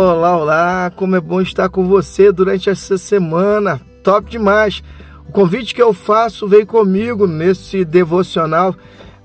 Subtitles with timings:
[0.00, 4.80] Olá, olá, como é bom estar com você durante essa semana, top demais.
[5.28, 8.76] O convite que eu faço veio comigo nesse devocional,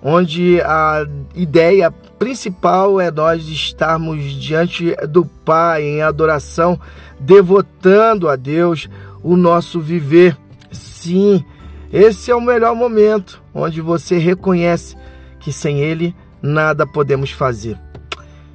[0.01, 1.05] onde a
[1.35, 6.79] ideia principal é nós estarmos diante do Pai em adoração,
[7.19, 8.89] devotando a Deus
[9.21, 10.35] o nosso viver.
[10.71, 11.45] Sim,
[11.91, 14.97] esse é o melhor momento, onde você reconhece
[15.39, 17.77] que sem Ele nada podemos fazer.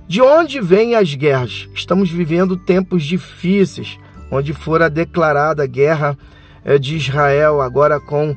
[0.08, 1.68] De onde vêm as guerras?
[1.74, 3.98] Estamos vivendo tempos difíceis,
[4.30, 6.16] onde fora declarada a guerra
[6.64, 8.34] eh, de Israel, agora com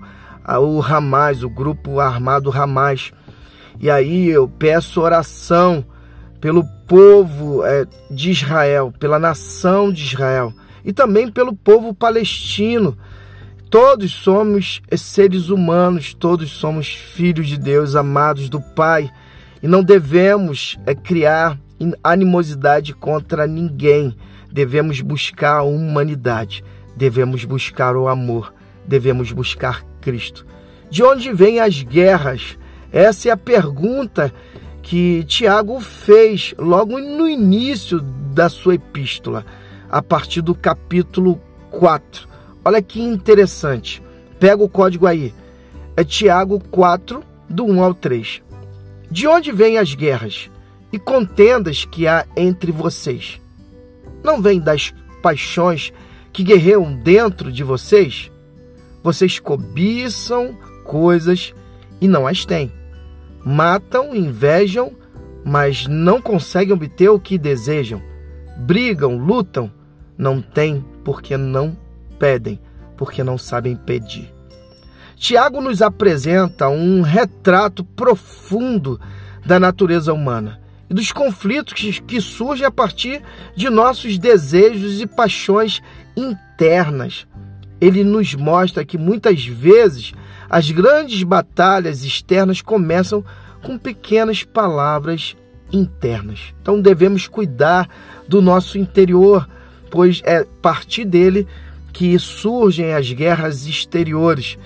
[0.59, 3.13] o Hamas, o grupo armado Hamas.
[3.79, 5.85] E aí eu peço oração
[6.41, 12.97] pelo povo eh, de Israel, pela nação de Israel e também pelo povo palestino.
[13.69, 19.09] Todos somos seres humanos, todos somos filhos de Deus, amados do Pai.
[19.61, 21.57] E não devemos é, criar
[22.03, 24.15] animosidade contra ninguém.
[24.51, 26.63] Devemos buscar a humanidade,
[26.95, 28.53] devemos buscar o amor,
[28.85, 30.45] devemos buscar Cristo.
[30.89, 32.57] De onde vêm as guerras?
[32.91, 34.33] Essa é a pergunta
[34.81, 39.45] que Tiago fez logo no início da sua epístola,
[39.89, 42.27] a partir do capítulo 4.
[42.65, 44.03] Olha que interessante.
[44.39, 45.33] Pega o código aí.
[45.95, 48.41] É Tiago 4, do 1 ao 3.
[49.11, 50.49] De onde vêm as guerras
[50.89, 53.41] e contendas que há entre vocês?
[54.23, 55.91] Não vêm das paixões
[56.31, 58.31] que guerreiam dentro de vocês?
[59.03, 61.53] Vocês cobiçam coisas
[61.99, 62.71] e não as têm.
[63.43, 64.93] Matam, invejam,
[65.43, 68.01] mas não conseguem obter o que desejam.
[68.59, 69.69] Brigam, lutam,
[70.17, 71.75] não têm porque não
[72.17, 72.61] pedem,
[72.95, 74.33] porque não sabem pedir.
[75.21, 78.99] Tiago nos apresenta um retrato profundo
[79.45, 81.73] da natureza humana e dos conflitos
[82.07, 83.21] que surgem a partir
[83.55, 85.79] de nossos desejos e paixões
[86.17, 87.27] internas.
[87.79, 90.11] Ele nos mostra que muitas vezes
[90.49, 93.23] as grandes batalhas externas começam
[93.61, 95.37] com pequenas palavras
[95.71, 96.51] internas.
[96.63, 97.87] Então devemos cuidar
[98.27, 99.47] do nosso interior,
[99.91, 101.47] pois é a partir dele
[101.93, 104.57] que surgem as guerras exteriores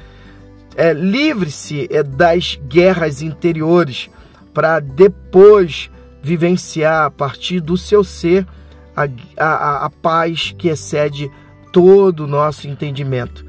[0.76, 4.10] é, livre-se é, das guerras interiores
[4.54, 5.90] para depois
[6.22, 8.48] vivenciar a partir do seu ser
[8.96, 11.32] a, a, a paz que excede
[11.72, 13.46] todo o nosso entendimento.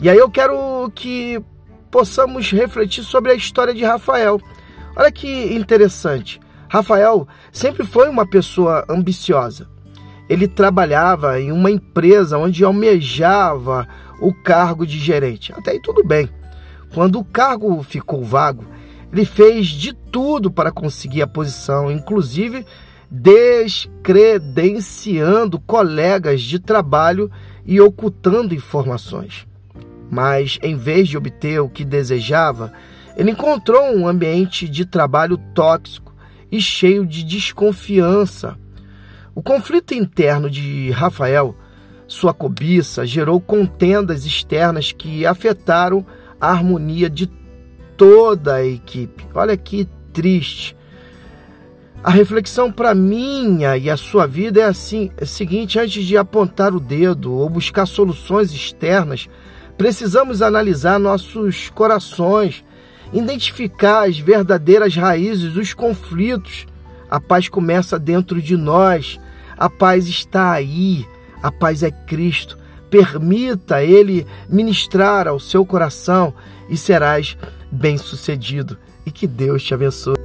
[0.00, 1.42] E aí eu quero que
[1.90, 4.40] possamos refletir sobre a história de Rafael.
[4.96, 6.40] Olha que interessante.
[6.68, 9.68] Rafael sempre foi uma pessoa ambiciosa.
[10.28, 13.88] Ele trabalhava em uma empresa onde almejava
[14.20, 15.52] o cargo de gerente.
[15.52, 16.28] Até aí tudo bem.
[16.92, 18.64] Quando o cargo ficou vago,
[19.12, 22.66] ele fez de tudo para conseguir a posição, inclusive
[23.10, 27.30] descredenciando colegas de trabalho
[27.64, 29.46] e ocultando informações.
[30.10, 32.72] Mas, em vez de obter o que desejava,
[33.16, 36.14] ele encontrou um ambiente de trabalho tóxico
[36.50, 38.58] e cheio de desconfiança.
[39.34, 41.54] O conflito interno de Rafael,
[42.06, 46.06] sua cobiça, gerou contendas externas que afetaram
[46.40, 47.26] a harmonia de
[47.96, 49.26] toda a equipe.
[49.34, 50.76] Olha que triste.
[52.02, 56.72] A reflexão para minha e a sua vida é assim, é seguinte, antes de apontar
[56.72, 59.28] o dedo ou buscar soluções externas,
[59.76, 62.64] precisamos analisar nossos corações,
[63.12, 66.66] identificar as verdadeiras raízes dos conflitos.
[67.10, 69.18] A paz começa dentro de nós.
[69.56, 71.04] A paz está aí.
[71.42, 72.56] A paz é Cristo.
[72.90, 76.34] Permita Ele ministrar ao seu coração
[76.68, 77.36] e serás
[77.70, 78.78] bem-sucedido.
[79.04, 80.16] E que Deus te abençoe.